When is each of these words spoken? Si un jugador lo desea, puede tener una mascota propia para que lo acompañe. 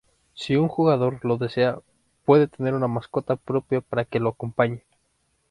Si 0.33 0.55
un 0.55 0.67
jugador 0.67 1.23
lo 1.23 1.37
desea, 1.37 1.77
puede 2.25 2.47
tener 2.47 2.73
una 2.73 2.87
mascota 2.87 3.35
propia 3.35 3.81
para 3.81 4.03
que 4.03 4.19
lo 4.19 4.29
acompañe. 4.29 4.83